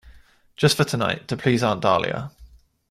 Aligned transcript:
Just 0.57 0.77
for 0.77 0.83
tonight, 0.83 1.27
to 1.27 1.37
please 1.37 1.61
Aunt 1.61 1.81
Dahlia? 1.81 2.31